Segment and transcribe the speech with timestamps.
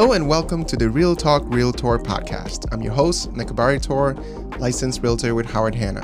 [0.00, 2.66] Hello and welcome to the Real Talk Realtor podcast.
[2.72, 4.14] I'm your host, Nikabari Tor,
[4.58, 6.00] licensed realtor with Howard Hanna.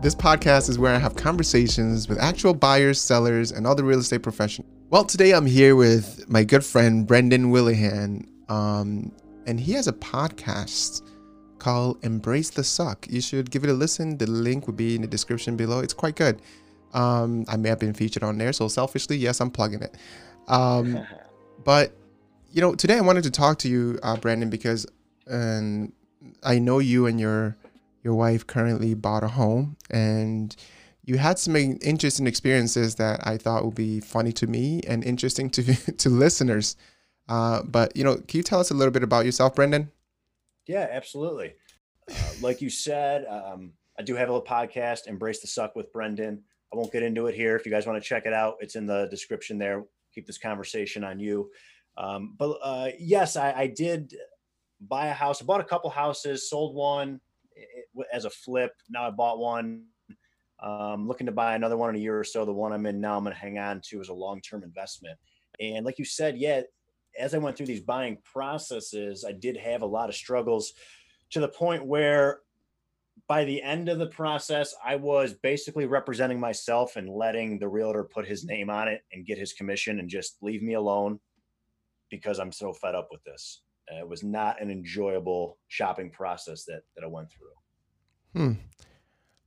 [0.00, 4.22] This podcast is where I have conversations with actual buyers, sellers, and other real estate
[4.22, 4.70] professionals.
[4.90, 9.10] Well, today I'm here with my good friend Brendan Willihan, um,
[9.44, 11.02] and he has a podcast
[11.58, 13.08] called Embrace the Suck.
[13.10, 14.18] You should give it a listen.
[14.18, 15.80] The link will be in the description below.
[15.80, 16.40] It's quite good.
[16.94, 19.96] Um, I may have been featured on there, so selfishly, yes, I'm plugging it.
[20.46, 21.04] Um,
[21.64, 21.96] but
[22.52, 24.86] you know, today I wanted to talk to you, uh, Brandon, because
[25.30, 25.92] um,
[26.42, 27.56] I know you and your
[28.04, 30.54] your wife currently bought a home, and
[31.04, 35.50] you had some interesting experiences that I thought would be funny to me and interesting
[35.50, 36.76] to to listeners.
[37.28, 39.90] Uh, but you know, can you tell us a little bit about yourself, Brendan?
[40.66, 41.54] Yeah, absolutely.
[42.10, 45.92] Uh, like you said, um, I do have a little podcast, Embrace the Suck with
[45.92, 46.42] Brendan.
[46.72, 47.56] I won't get into it here.
[47.56, 49.84] If you guys want to check it out, it's in the description there.
[50.14, 51.50] Keep this conversation on you.
[51.96, 54.14] Um, but uh, yes, I, I, did
[54.80, 55.42] buy a house.
[55.42, 57.20] I bought a couple houses, sold one
[58.12, 58.72] as a flip.
[58.88, 59.84] Now I bought one.
[60.62, 62.44] Um, looking to buy another one in a year or so.
[62.44, 64.62] The one I'm in now, I'm going to hang on to as a long term
[64.62, 65.18] investment.
[65.58, 66.62] And like you said, yeah,
[67.18, 70.72] as I went through these buying processes, I did have a lot of struggles
[71.30, 72.40] to the point where
[73.26, 78.04] by the end of the process, I was basically representing myself and letting the realtor
[78.04, 81.18] put his name on it and get his commission and just leave me alone
[82.12, 83.62] because I'm so fed up with this.
[83.90, 88.40] Uh, it was not an enjoyable shopping process that that I went through.
[88.40, 88.52] Hmm.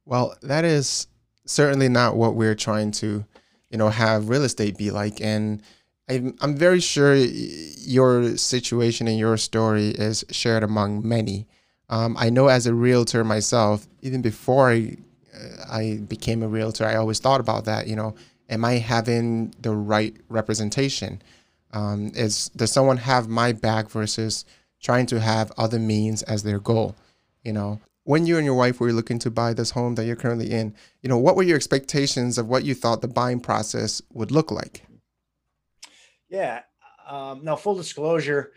[0.04, 1.08] Well, that is
[1.46, 3.24] certainly not what we're trying to,
[3.70, 5.22] you know, have real estate be like.
[5.22, 5.62] And
[6.10, 11.48] I'm, I'm very sure your situation and your story is shared among many.
[11.90, 14.98] Um, I know as a realtor myself, even before I,
[15.34, 17.88] uh, I became a realtor, I always thought about that.
[17.88, 18.16] You know,
[18.50, 21.22] am I having the right representation?
[21.76, 24.46] Um, is does someone have my back versus
[24.82, 26.96] trying to have other means as their goal?
[27.44, 30.16] You know, when you and your wife were looking to buy this home that you're
[30.16, 34.02] currently in, you know, what were your expectations of what you thought the buying process
[34.14, 34.84] would look like?
[36.30, 36.62] Yeah.
[37.08, 38.54] Um, now, full disclosure,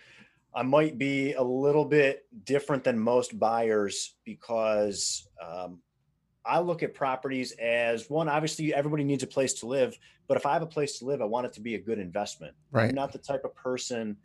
[0.55, 5.81] I might be a little bit different than most buyers because um,
[6.45, 10.47] I look at properties as one, obviously everybody needs a place to live, but if
[10.47, 12.55] I have a place to live, I want it to be a good investment.
[12.71, 12.89] Right.
[12.89, 14.17] I'm not the type of person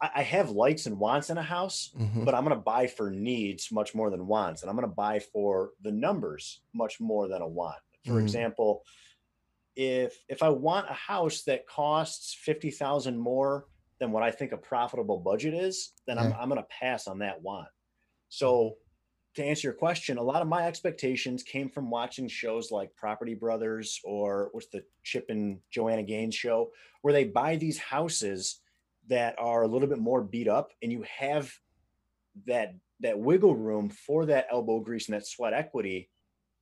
[0.00, 2.24] I, I have likes and wants in a house, mm-hmm.
[2.24, 4.62] but I'm going to buy for needs much more than wants.
[4.62, 7.76] And I'm going to buy for the numbers much more than a want.
[8.04, 8.20] For mm-hmm.
[8.20, 8.82] example,
[9.76, 13.66] if, if I want a house that costs 50,000 more
[13.98, 16.24] than what I think a profitable budget is, then yeah.
[16.24, 17.68] I'm, I'm going to pass on that want.
[18.28, 18.74] So
[19.34, 23.34] to answer your question, a lot of my expectations came from watching shows like Property
[23.34, 26.70] Brothers or what's the Chip and Joanna Gaines show,
[27.02, 28.60] where they buy these houses
[29.08, 31.52] that are a little bit more beat up, and you have
[32.46, 36.08] that that wiggle room for that elbow grease and that sweat equity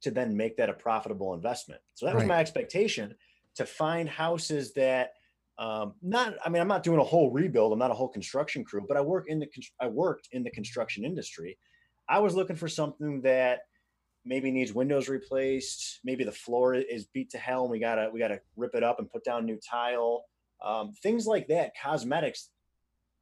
[0.00, 1.80] to then make that a profitable investment.
[1.94, 3.14] So that was my expectation
[3.56, 5.12] to find houses that
[5.58, 8.64] um, not i mean i'm not doing a whole rebuild i'm not a whole construction
[8.64, 9.46] crew but i work in the
[9.80, 11.58] i worked in the construction industry
[12.08, 13.60] I was looking for something that
[14.24, 16.00] maybe needs windows replaced.
[16.04, 18.98] Maybe the floor is beat to hell and we gotta we gotta rip it up
[18.98, 20.24] and put down new tile.
[20.64, 22.50] Um, things like that, cosmetics.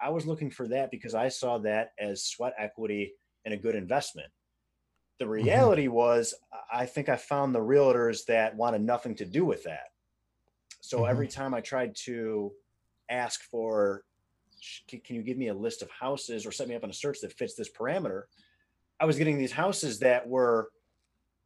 [0.00, 3.14] I was looking for that because I saw that as sweat equity
[3.44, 4.28] and a good investment.
[5.18, 5.32] The mm-hmm.
[5.32, 5.94] reality mm-hmm.
[5.94, 6.34] was,
[6.72, 9.88] I think I found the realtors that wanted nothing to do with that.
[10.80, 11.10] So mm-hmm.
[11.10, 12.52] every time I tried to
[13.10, 14.04] ask for,
[14.88, 17.20] can you give me a list of houses or set me up on a search
[17.20, 18.24] that fits this parameter?
[19.00, 20.70] I was getting these houses that were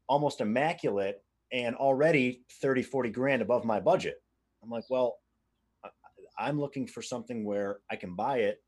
[0.09, 1.23] almost immaculate
[1.53, 4.21] and already 30, 40 grand above my budget.
[4.63, 5.19] I'm like, well,
[6.37, 8.63] I'm looking for something where I can buy it,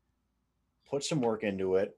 [0.89, 1.97] put some work into it,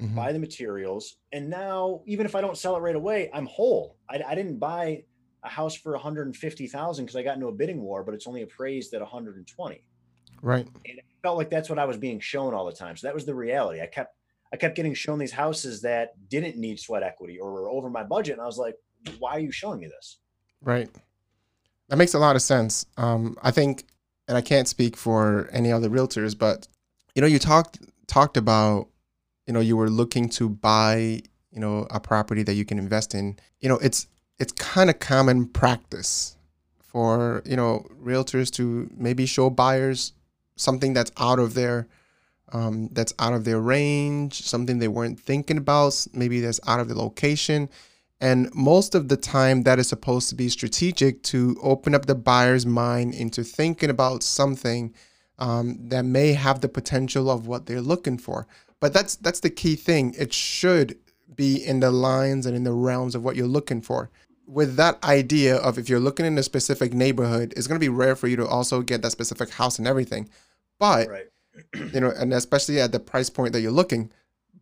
[0.00, 0.14] mm-hmm.
[0.14, 1.16] buy the materials.
[1.32, 3.96] And now, even if I don't sell it right away, I'm whole.
[4.08, 5.04] I, I didn't buy
[5.44, 8.94] a house for 150,000 because I got into a bidding war, but it's only appraised
[8.94, 9.84] at 120.
[10.40, 10.66] Right.
[10.86, 12.96] And it felt like that's what I was being shown all the time.
[12.96, 13.80] So that was the reality.
[13.80, 14.16] I kept
[14.52, 18.02] I kept getting shown these houses that didn't need sweat equity or were over my
[18.02, 18.34] budget.
[18.34, 18.74] And I was like,
[19.18, 20.18] why are you showing me this?
[20.60, 20.90] Right.
[21.88, 22.86] That makes a lot of sense.
[22.96, 23.84] Um, I think,
[24.28, 26.68] and I can't speak for any other realtors, but
[27.14, 28.88] you know, you talked talked about,
[29.46, 33.14] you know, you were looking to buy, you know, a property that you can invest
[33.14, 33.38] in.
[33.60, 34.06] You know, it's
[34.38, 36.36] it's kind of common practice
[36.78, 40.12] for you know realtors to maybe show buyers
[40.56, 41.88] something that's out of their
[42.52, 46.88] um, that's out of their range, something they weren't thinking about, maybe that's out of
[46.88, 47.68] the location.
[48.20, 52.14] And most of the time, that is supposed to be strategic to open up the
[52.14, 54.94] buyer's mind into thinking about something
[55.38, 58.46] um, that may have the potential of what they're looking for.
[58.78, 60.14] But that's that's the key thing.
[60.16, 60.98] It should
[61.34, 64.10] be in the lines and in the realms of what you're looking for.
[64.46, 67.88] With that idea of if you're looking in a specific neighborhood, it's going to be
[67.88, 70.28] rare for you to also get that specific house and everything.
[70.78, 71.26] But right.
[71.92, 74.10] You know, and especially at the price point that you're looking.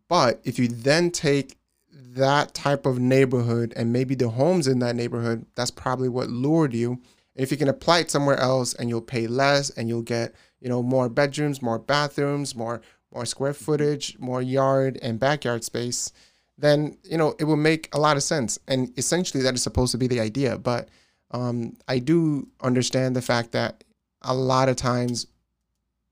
[0.07, 1.57] But if you then take
[1.89, 6.73] that type of neighborhood and maybe the homes in that neighborhood, that's probably what lured
[6.73, 6.91] you.
[7.35, 10.35] And if you can apply it somewhere else and you'll pay less and you'll get,
[10.59, 12.81] you know, more bedrooms, more bathrooms, more
[13.13, 16.13] more square footage, more yard and backyard space,
[16.57, 18.57] then, you know, it will make a lot of sense.
[18.67, 20.57] And essentially that is supposed to be the idea.
[20.57, 20.87] But
[21.31, 23.83] um, I do understand the fact that
[24.21, 25.27] a lot of times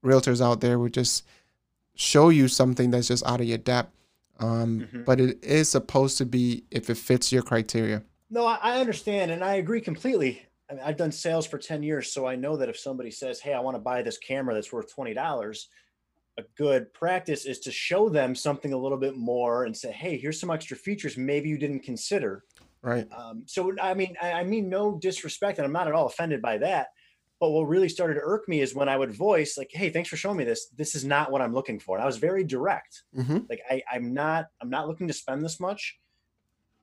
[0.04, 1.26] realtors out there would just
[1.96, 3.94] show you something that's just out of your depth
[4.40, 5.04] um, mm-hmm.
[5.04, 8.04] but it is supposed to be if it fits your criteria.
[8.30, 10.44] No, I understand and I agree completely.
[10.70, 13.40] I mean, I've done sales for 10 years, so I know that if somebody says,
[13.40, 15.66] Hey, I want to buy this camera that's worth $20,
[16.38, 20.18] a good practice is to show them something a little bit more and say, Hey,
[20.18, 22.46] here's some extra features maybe you didn't consider.
[22.82, 23.08] Right.
[23.12, 26.42] Um, so, I mean, I, I mean, no disrespect, and I'm not at all offended
[26.42, 26.90] by that.
[27.40, 30.10] But what really started to irk me is when I would voice like, "Hey, thanks
[30.10, 30.68] for showing me this.
[30.70, 33.04] This is not what I'm looking for." And I was very direct.
[33.16, 33.40] Mm-hmm.
[33.50, 36.00] Like, I, I'm not, I'm not looking to spend this much.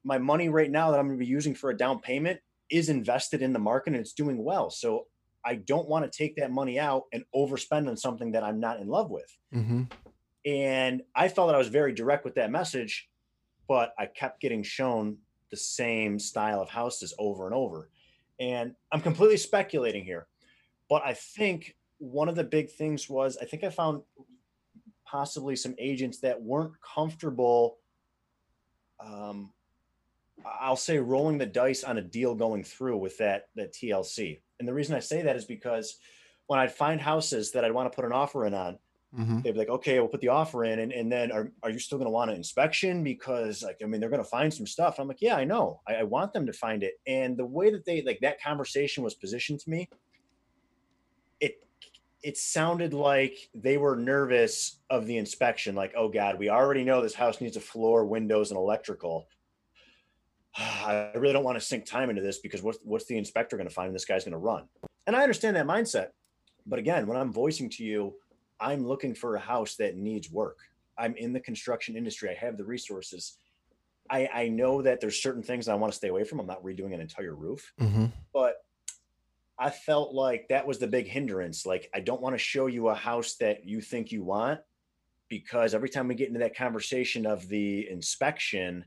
[0.05, 2.88] My money right now that I'm going to be using for a down payment is
[2.88, 4.70] invested in the market and it's doing well.
[4.70, 5.06] So
[5.44, 8.81] I don't want to take that money out and overspend on something that I'm not
[8.81, 9.37] in love with.
[9.55, 9.82] Mm-hmm.
[10.44, 13.08] And I felt that I was very direct with that message,
[13.69, 15.19] but I kept getting shown
[15.50, 17.91] the same style of houses over and over.
[18.41, 20.26] And I'm completely speculating here.
[20.88, 24.03] But I think one of the big things was I think I found
[25.05, 27.79] possibly some agents that weren't comfortable.
[29.00, 29.53] Um,
[30.61, 34.41] I'll say rolling the dice on a deal going through with that that TLC.
[34.59, 35.99] And the reason I say that is because
[36.47, 38.79] when I'd find houses that I'd want to put an offer in on,
[39.17, 39.41] mm-hmm.
[39.41, 40.79] they'd be like, okay, we'll put the offer in.
[40.79, 43.03] And, and then are, are you still going to want an inspection?
[43.03, 44.99] Because like, I mean, they're going to find some stuff.
[44.99, 45.81] I'm like, yeah, I know.
[45.89, 46.94] I, I, want them to find it.
[47.06, 49.89] And the way that they like that conversation was positioned to me
[52.23, 57.01] it sounded like they were nervous of the inspection like oh god we already know
[57.01, 59.29] this house needs a floor windows and electrical.
[60.57, 63.69] I really don't want to sink time into this because what's, what's the inspector going
[63.69, 63.95] to find?
[63.95, 64.65] This guy's going to run.
[65.07, 66.09] And i understand that mindset
[66.67, 68.15] but again when i'm voicing to you
[68.59, 70.59] i'm looking for a house that needs work.
[70.99, 73.39] I'm in the construction industry i have the resources.
[74.11, 76.65] I i know that there's certain things i want to stay away from i'm not
[76.65, 78.07] redoing an entire roof mm-hmm.
[78.33, 78.66] but
[79.58, 81.64] I felt like that was the big hindrance.
[81.64, 84.61] Like, I don't want to show you a house that you think you want
[85.29, 88.85] because every time we get into that conversation of the inspection,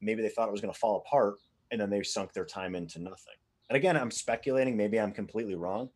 [0.00, 1.36] maybe they thought it was going to fall apart
[1.70, 3.34] and then they sunk their time into nothing.
[3.68, 4.76] And again, I'm speculating.
[4.76, 5.90] Maybe I'm completely wrong,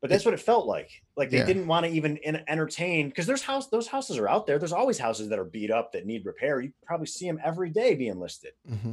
[0.00, 0.90] but that's what it felt like.
[1.16, 1.46] Like they yeah.
[1.46, 2.18] didn't want to even
[2.48, 4.58] entertain because there's house those houses are out there.
[4.58, 6.60] There's always houses that are beat up that need repair.
[6.60, 8.52] You probably see them every day being listed.
[8.70, 8.92] Mm-hmm.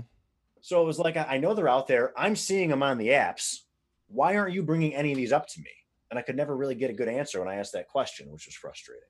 [0.61, 2.13] So it was like I know they're out there.
[2.17, 3.61] I'm seeing them on the apps
[4.09, 5.71] why aren't you bringing any of these up to me?
[6.09, 8.45] And I could never really get a good answer when I asked that question, which
[8.45, 9.03] was frustrating.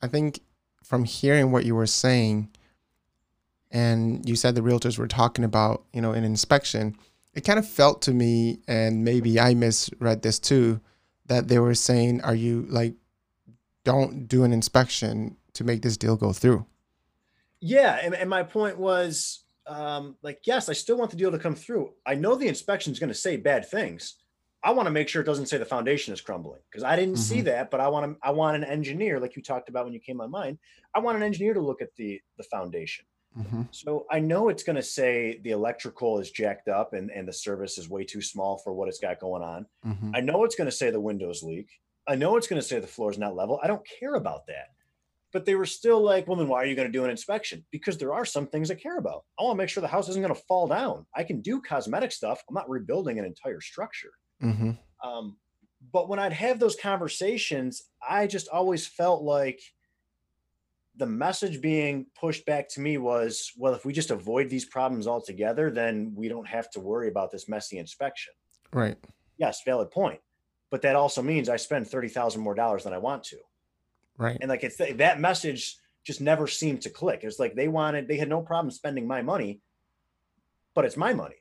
[0.00, 0.40] I think
[0.84, 2.50] from hearing what you were saying,
[3.70, 6.96] and you said the realtors were talking about, you know, an inspection,
[7.34, 10.80] it kind of felt to me, and maybe I misread this too,
[11.26, 12.94] that they were saying, are you like,
[13.84, 16.64] don't do an inspection to make this deal go through?
[17.60, 17.98] Yeah.
[18.02, 21.54] And, and my point was, um, like, yes, I still want the deal to come
[21.54, 21.92] through.
[22.06, 24.14] I know the inspection is going to say bad things.
[24.64, 27.14] I want to make sure it doesn't say the foundation is crumbling because I didn't
[27.14, 27.22] mm-hmm.
[27.22, 29.94] see that, but I want to, I want an engineer like you talked about when
[29.94, 30.58] you came on mine.
[30.94, 33.04] I want an engineer to look at the the foundation.
[33.38, 33.62] Mm-hmm.
[33.70, 37.32] So I know it's going to say the electrical is jacked up and, and the
[37.32, 39.66] service is way too small for what it's got going on.
[39.86, 40.10] Mm-hmm.
[40.14, 41.68] I know it's going to say the windows leak.
[42.08, 43.60] I know it's going to say the floor is not level.
[43.62, 44.68] I don't care about that
[45.32, 47.64] but they were still like, well, then why are you going to do an inspection?
[47.70, 49.24] Because there are some things I care about.
[49.38, 51.06] I want to make sure the house isn't going to fall down.
[51.14, 52.42] I can do cosmetic stuff.
[52.48, 54.12] I'm not rebuilding an entire structure.
[54.42, 54.70] Mm-hmm.
[55.06, 55.36] Um,
[55.92, 59.60] but when I'd have those conversations, I just always felt like
[60.96, 65.06] the message being pushed back to me was, well, if we just avoid these problems
[65.06, 68.32] altogether, then we don't have to worry about this messy inspection.
[68.72, 68.96] Right.
[69.36, 70.20] Yes, valid point.
[70.70, 73.38] But that also means I spend thirty thousand more dollars than I want to.
[74.18, 74.36] Right.
[74.40, 77.20] And like it's that message just never seemed to click.
[77.22, 79.60] It's like they wanted, they had no problem spending my money,
[80.74, 81.36] but it's my money.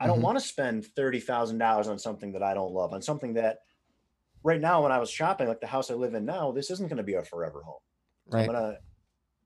[0.00, 0.24] I don't mm-hmm.
[0.24, 3.58] want to spend thirty thousand dollars on something that I don't love, on something that
[4.42, 6.88] right now when I was shopping, like the house I live in now, this isn't
[6.88, 7.80] going to be a forever home.
[8.26, 8.40] Right.
[8.40, 8.78] I'm gonna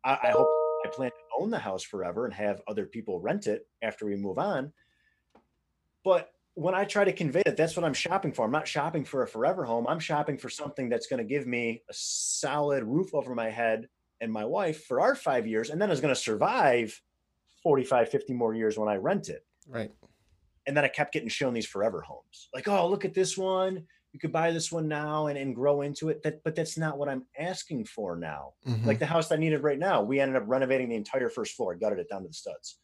[0.05, 0.49] I, I hope
[0.85, 4.17] I plan to own the house forever and have other people rent it after we
[4.17, 4.73] move on.
[6.05, 9.05] But when I try to convey that that's what I'm shopping for, I'm not shopping
[9.05, 9.87] for a forever home.
[9.87, 13.89] I'm shopping for something that's going to give me a solid roof over my head
[14.23, 16.99] and my wife for our five years, and then is going to survive
[17.63, 19.45] 45, 50 more years when I rent it.
[19.69, 19.93] Right.
[20.67, 22.49] And then I kept getting shown these forever homes.
[22.55, 23.85] Like, oh, look at this one.
[24.13, 26.23] You could buy this one now and, and grow into it.
[26.23, 28.55] That, but that's not what I'm asking for now.
[28.67, 28.87] Mm-hmm.
[28.87, 31.75] Like the house I needed right now, we ended up renovating the entire first floor,
[31.75, 32.79] gutted it down to the studs.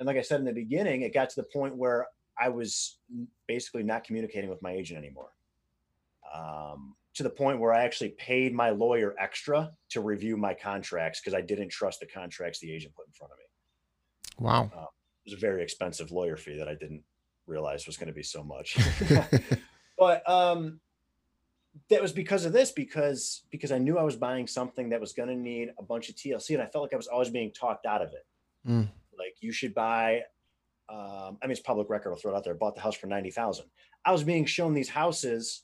[0.00, 2.98] And like I said in the beginning, it got to the point where I was
[3.46, 5.30] basically not communicating with my agent anymore.
[6.34, 11.20] Um, to the point where I actually paid my lawyer extra to review my contracts
[11.20, 13.44] because I didn't trust the contracts the agent put in front of me.
[14.38, 14.70] Wow.
[14.76, 17.02] Uh, it was a very expensive lawyer fee that I didn't
[17.46, 18.76] realize was going to be so much.
[19.98, 20.78] but um,
[21.88, 25.12] that was because of this, because because I knew I was buying something that was
[25.12, 27.52] going to need a bunch of TLC, and I felt like I was always being
[27.52, 28.26] talked out of it.
[28.68, 28.88] Mm.
[29.18, 30.22] Like you should buy
[30.88, 32.10] um, I mean, it's public record.
[32.10, 32.54] I'll throw it out there.
[32.54, 33.66] I bought the house for ninety thousand.
[34.04, 35.62] I was being shown these houses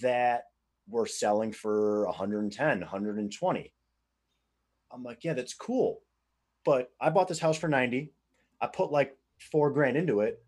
[0.00, 0.44] that
[0.88, 3.72] were selling for 110, 120.
[4.92, 6.00] I'm like, yeah, that's cool,
[6.64, 8.12] but I bought this house for 90.
[8.60, 10.42] I put like four grand into it,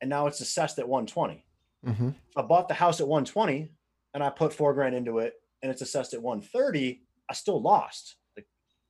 [0.00, 1.44] and now it's assessed at 120.
[1.86, 2.10] Mm-hmm.
[2.36, 3.70] I bought the house at 120,
[4.14, 7.02] and I put four grand into it, and it's assessed at 130.
[7.28, 8.16] I still lost.
[8.36, 8.46] Like,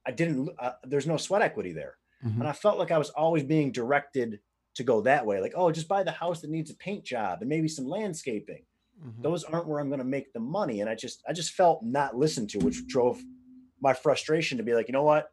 [0.06, 0.50] I didn't.
[0.58, 2.40] Uh, there's no sweat equity there, mm-hmm.
[2.40, 4.40] and I felt like I was always being directed
[4.74, 5.40] to go that way.
[5.40, 8.64] Like, oh, just buy the house that needs a paint job and maybe some landscaping.
[9.04, 9.22] Mm-hmm.
[9.22, 10.80] Those aren't where I'm going to make the money.
[10.80, 13.20] And I just, I just felt not listened to, which drove
[13.80, 15.32] my frustration to be like, you know what?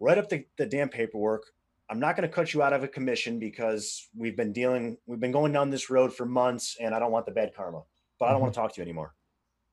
[0.00, 1.44] Write up the, the damn paperwork.
[1.88, 5.20] I'm not going to cut you out of a commission because we've been dealing, we've
[5.20, 7.82] been going down this road for months and I don't want the bad karma,
[8.18, 8.42] but I don't mm-hmm.
[8.44, 9.14] want to talk to you anymore.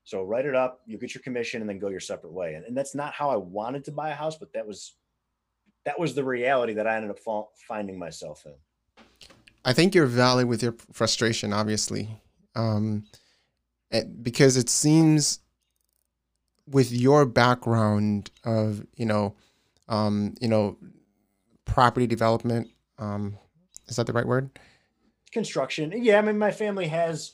[0.04, 2.54] So write it up, you get your commission and then go your separate way.
[2.54, 4.94] And, and that's not how I wanted to buy a house, but that was,
[5.84, 8.54] that was the reality that I ended up fa- finding myself in.
[9.64, 12.08] I think you're valid with your frustration, obviously,
[12.54, 13.04] um,
[14.22, 15.40] because it seems
[16.66, 19.34] with your background of you know,
[19.88, 20.78] um, you know,
[21.64, 22.68] property development.
[22.98, 23.36] Um,
[23.88, 24.50] is that the right word?
[25.32, 25.92] Construction.
[25.94, 27.32] Yeah, I mean, my family has.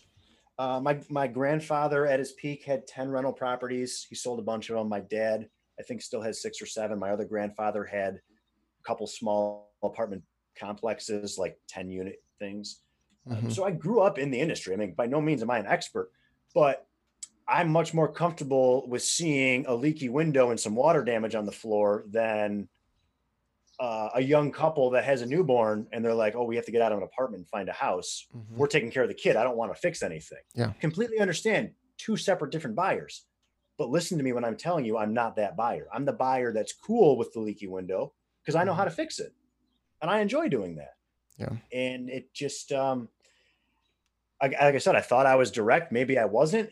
[0.59, 4.07] Uh, my my grandfather at his peak had ten rental properties.
[4.09, 4.89] He sold a bunch of them.
[4.89, 6.99] My dad, I think, still has six or seven.
[6.99, 10.23] My other grandfather had a couple small apartment
[10.59, 12.81] complexes, like 10 unit things.
[13.29, 13.47] Um, mm-hmm.
[13.47, 14.75] Um, so I grew up in the industry.
[14.75, 16.11] I mean, by no means am I an expert,
[16.55, 16.87] but
[17.49, 21.53] I'm much more comfortable with seeing a leaky window and some water damage on the
[21.53, 22.69] floor than
[23.79, 26.73] uh, a young couple that has a newborn and they're like, oh, we have to
[26.73, 28.27] get out of an apartment and find a house.
[28.37, 28.57] Mm-hmm.
[28.57, 29.37] We're taking care of the kid.
[29.37, 30.39] I don't want to fix anything.
[30.55, 30.73] Yeah.
[30.81, 33.25] Completely understand two separate different buyers.
[33.79, 35.87] But listen to me when I'm telling you I'm not that buyer.
[35.93, 38.79] I'm the buyer that's cool with the leaky window because I know mm-hmm.
[38.79, 39.35] how to fix it
[40.01, 40.95] and I enjoy doing that.
[41.39, 41.51] Yeah.
[41.73, 43.09] And it just, um,
[44.41, 45.93] like, like I said, I thought I was direct.
[45.93, 46.71] Maybe I wasn't.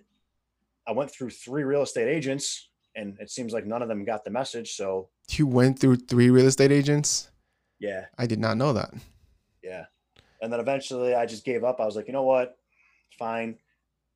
[0.86, 4.24] I went through three real estate agents, and it seems like none of them got
[4.24, 4.74] the message.
[4.74, 7.30] So you went through three real estate agents.
[7.78, 8.06] Yeah.
[8.18, 8.92] I did not know that.
[9.62, 9.86] Yeah.
[10.40, 11.80] And then eventually I just gave up.
[11.80, 12.56] I was like, you know what?
[13.18, 13.56] Fine.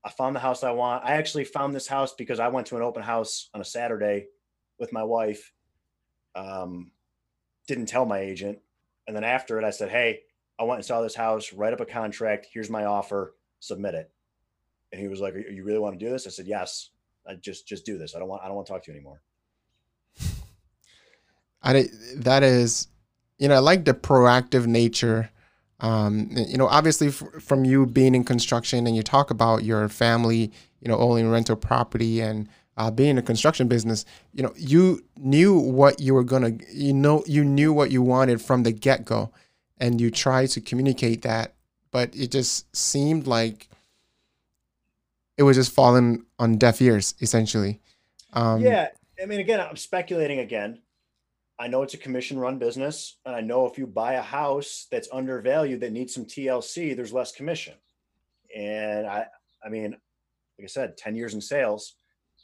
[0.05, 1.05] I found the house I want.
[1.05, 4.27] I actually found this house because I went to an open house on a Saturday
[4.79, 5.53] with my wife.
[6.35, 6.93] Um,
[7.67, 8.59] didn't tell my agent.
[9.09, 10.21] And then after it, I said, Hey,
[10.61, 12.47] I went and saw this house, write up a contract.
[12.53, 14.11] Here's my offer, submit it.
[14.93, 16.29] And he was like, You really want to do this?
[16.29, 16.91] I said, Yes.
[17.29, 18.15] I just just do this.
[18.15, 19.21] I don't want I don't want to talk to you anymore.
[21.63, 21.87] I
[22.17, 22.89] that is,
[23.39, 25.31] you know, I like the proactive nature.
[25.81, 29.89] Um, you know, obviously f- from you being in construction and you talk about your
[29.89, 30.51] family,
[30.81, 32.49] you know, owning rental property and
[32.79, 36.95] uh, being in a construction business, you know, you knew what you were gonna, you
[36.95, 39.31] know, you knew what you wanted from the get go,
[39.79, 41.55] and you tried to communicate that,
[41.91, 43.69] but it just seemed like
[45.37, 47.81] it was just falling on deaf ears, essentially.
[48.33, 48.89] Um, yeah,
[49.21, 50.81] I mean, again, I'm speculating again.
[51.59, 54.87] I know it's a commission run business, and I know if you buy a house
[54.93, 57.75] that's undervalued that needs some TLC, there's less commission.
[58.57, 59.27] And I,
[59.65, 61.95] I mean, like I said, 10 years in sales,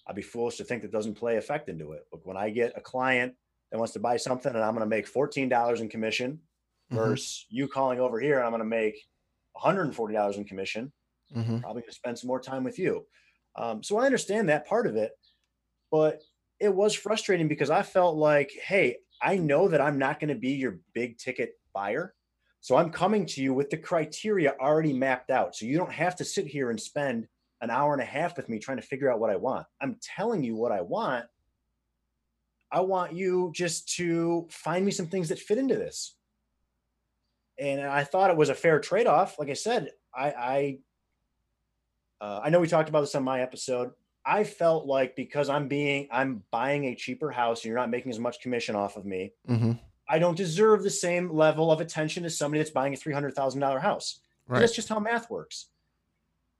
[0.06, 2.06] I'd be foolish to think that doesn't play effect into it.
[2.10, 3.34] But when I get a client
[3.70, 6.32] that wants to buy something and I'm going to make $14 in commission
[6.92, 6.96] mm-hmm.
[6.96, 8.96] versus you calling over here and I'm going to make
[9.56, 10.92] $140 in commission,
[11.34, 11.58] mm-hmm.
[11.58, 13.06] probably going to spend some more time with you.
[13.56, 15.12] Um, so I understand that part of it,
[15.90, 16.20] but
[16.60, 20.34] it was frustrating because I felt like, hey, I know that I'm not going to
[20.34, 22.14] be your big ticket buyer.
[22.60, 25.54] So I'm coming to you with the criteria already mapped out.
[25.54, 27.26] So you don't have to sit here and spend
[27.64, 29.66] an hour and a half with me trying to figure out what I want.
[29.80, 31.24] I'm telling you what I want.
[32.70, 36.14] I want you just to find me some things that fit into this.
[37.58, 39.38] And I thought it was a fair trade off.
[39.38, 40.78] Like I said, I I
[42.20, 43.90] uh, I know we talked about this on my episode.
[44.26, 48.10] I felt like because I'm being I'm buying a cheaper house and you're not making
[48.10, 49.72] as much commission off of me, Mm-hmm.
[50.08, 53.34] I don't deserve the same level of attention as somebody that's buying a three hundred
[53.34, 54.20] thousand dollar house.
[54.46, 54.60] Right.
[54.60, 55.68] That's just how math works.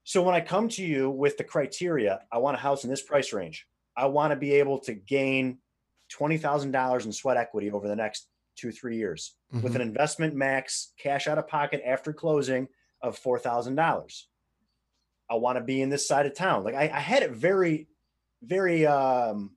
[0.04, 3.02] So when I come to you with the criteria, I want a house in this
[3.02, 3.66] price range.
[3.96, 5.58] I want to be able to gain
[6.10, 9.76] twenty thousand dollars in sweat equity over the next two three years with Mhm.
[9.76, 12.68] an investment max cash out of pocket after closing
[13.02, 14.28] of four thousand dollars.
[15.30, 16.64] I want to be in this side of town.
[16.64, 17.88] Like I, I had it very,
[18.42, 19.56] very um,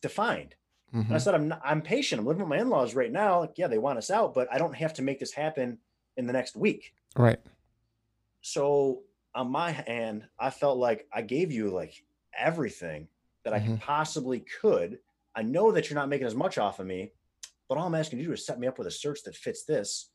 [0.00, 0.54] defined.
[0.92, 2.20] And I said, I'm not, I'm patient.
[2.20, 3.40] I'm living with my in-laws right now.
[3.40, 5.76] Like, yeah, they want us out, but I don't have to make this happen
[6.16, 6.94] in the next week.
[7.16, 7.38] Right.
[8.40, 9.02] So
[9.36, 12.02] on my hand, I felt like I gave you like
[12.36, 13.08] everything
[13.44, 14.98] that I could possibly could.
[15.36, 17.12] I know that you're not making as much off of me,
[17.68, 19.36] but all I'm asking you to do is set me up with a search that
[19.36, 20.10] fits this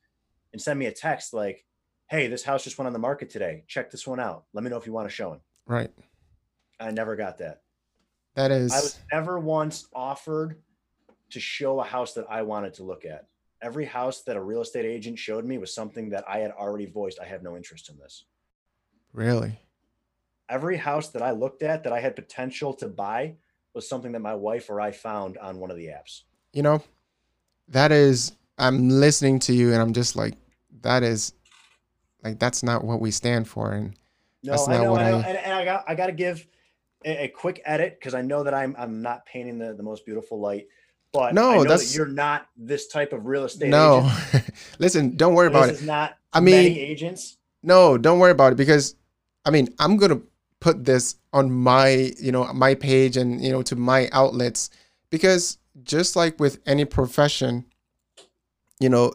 [0.51, 1.65] and send me a text like,
[2.09, 3.63] hey, this house just went on the market today.
[3.67, 4.45] Check this one out.
[4.53, 5.41] Let me know if you want to show it.
[5.65, 5.91] Right.
[6.79, 7.61] I never got that.
[8.35, 8.73] That is.
[8.73, 10.57] I was never once offered
[11.29, 13.27] to show a house that I wanted to look at.
[13.61, 16.87] Every house that a real estate agent showed me was something that I had already
[16.87, 17.19] voiced.
[17.19, 18.25] I have no interest in this.
[19.13, 19.59] Really.
[20.49, 23.35] Every house that I looked at that I had potential to buy
[23.73, 26.21] was something that my wife or I found on one of the apps.
[26.53, 26.83] You know,
[27.69, 28.33] that is.
[28.57, 30.35] I'm listening to you, and I'm just like,
[30.81, 31.33] that is,
[32.23, 33.71] like, that's not what we stand for.
[33.71, 33.95] And
[34.43, 35.17] No, That's I not know, what I know.
[35.17, 36.45] I- And, and I got I got to give
[37.05, 40.05] a, a quick edit because I know that I'm I'm not painting the, the most
[40.05, 40.67] beautiful light.
[41.13, 44.49] But No, I know that's- that you're not this type of real estate no, agent.
[44.79, 45.71] listen, don't worry about it.
[45.71, 45.83] This it.
[45.83, 47.37] is not I mean- agents.
[47.63, 48.95] No, don't worry about it because
[49.45, 50.21] I mean, I'm going to
[50.59, 54.69] put this on my, you know, my page and, you know, to my outlets
[55.09, 57.65] because just like with any profession,
[58.79, 59.13] you know,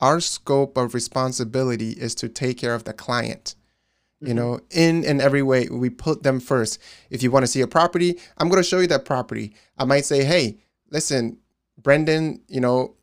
[0.00, 3.54] our scope of responsibility is to take care of the client.
[4.20, 4.36] You Mhm.
[4.36, 6.78] know, in and every way, we put them first.
[7.10, 9.54] If you want to see a property, I'm going to show you that property.
[9.78, 10.58] I might say, hey,
[10.90, 11.38] listen,
[11.80, 12.94] Brendan, you know,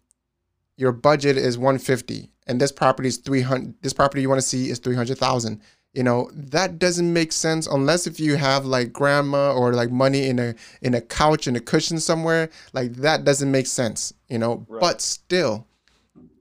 [0.77, 4.69] your budget is 150 and this property is 300 this property you want to see
[4.69, 5.61] is 300,000
[5.93, 10.27] you know that doesn't make sense unless if you have like grandma or like money
[10.27, 14.37] in a in a couch in a cushion somewhere like that doesn't make sense you
[14.37, 14.65] know?
[14.67, 14.81] Right.
[14.81, 15.67] but still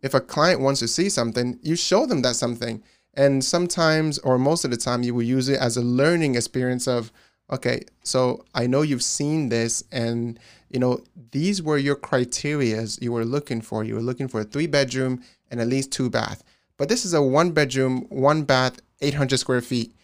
[0.03, 2.83] if a client wants to see something you show them that something.
[3.15, 6.87] And sometimes or most of the time you will use it as a learning experience
[6.87, 7.11] of
[7.51, 10.39] okay so i know you've seen this and
[10.71, 11.01] you know
[11.33, 13.85] these were your criterias you were looking for.
[13.85, 16.43] You were looking for a three bedroom and at least two bath
[16.77, 19.95] but this is a one bedroom one bath 800 square feet.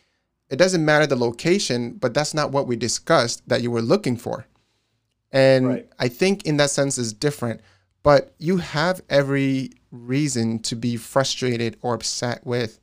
[0.50, 4.16] It doesn't matter the location but that's not what we discussed that you were looking
[4.16, 4.46] for.
[5.32, 5.88] And Right.
[5.98, 7.60] i think in that sense is different
[8.02, 12.78] but you have every reason to be frustrated or upset with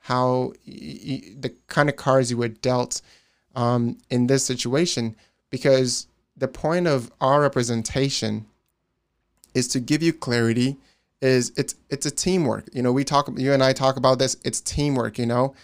[0.00, 3.00] how the kind of cards you were dealt
[3.54, 5.16] um, in this situation
[5.48, 8.44] because the point of our representation
[9.54, 10.76] is to give you clarity
[11.24, 12.68] is it's it's a teamwork.
[12.72, 14.36] You know we talk you and i talk about this.
[14.44, 15.54] It's teamwork you know?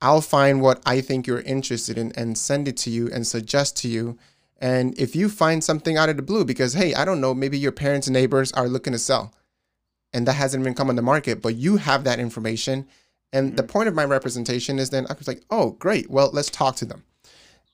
[0.00, 3.76] I'll find what i think you're interested in and send it to you and suggest
[3.78, 4.18] to you.
[4.58, 7.58] And if you find something out of the blue because hey i don't know maybe
[7.58, 9.34] your parents and neighbors are looking to sell
[10.12, 12.86] and that hasn't even come on the market but you have that information.
[13.32, 13.72] And the mm-hmm.
[13.72, 16.10] point of my representation is then i was like oh great.
[16.10, 17.04] Well let's talk to them.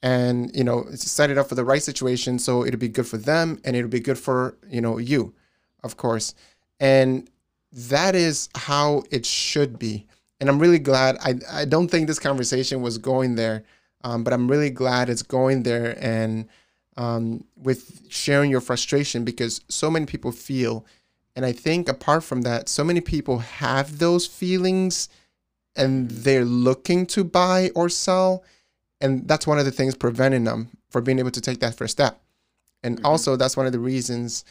[0.03, 3.19] And you know set it up for the right situation so it'll be good for
[3.19, 5.35] them and it'll be good for you know you
[5.83, 6.35] of course
[6.81, 7.29] and
[7.73, 10.07] that is how it should be.
[10.41, 13.63] And i'm really glad i, I don't think this conversation was going there
[14.03, 16.49] um, but i'm really glad it's going there and
[16.97, 20.87] um, with sharing your frustration because so many people feel
[21.37, 25.11] and i think apart from that so many people have those feelings
[25.77, 28.45] and they're looking to buy or sell.
[29.01, 31.93] And that's one of the things preventing them for being able to take that first
[31.93, 32.21] step.
[32.83, 33.05] And Mhm.
[33.05, 34.45] also that's one of the reasons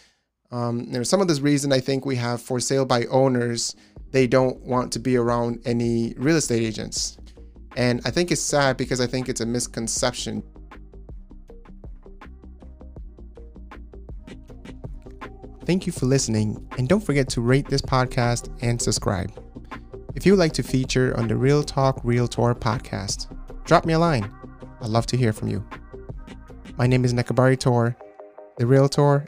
[0.51, 3.75] um, you know some of this reason i think we have for sale by owners
[4.11, 7.17] they don't want to be around any real estate agents.
[7.77, 10.43] And i think it's sad because i think it's a misconception.
[15.65, 19.31] Thank you for listening and don't forget to rate this podcast and subscribe.
[20.15, 23.27] If you would like to feature on the real talk realtor podcast
[23.65, 24.33] drop me a line.
[24.81, 25.63] I'd love to hear from you.
[26.75, 27.95] My name is Nekabari Tor,
[28.57, 29.27] the Realtor,